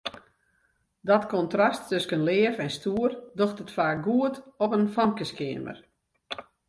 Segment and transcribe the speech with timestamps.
[1.09, 3.09] Dat kontrast tusken leaf en stoer
[3.39, 5.77] docht it faak goed op in famkeskeamer.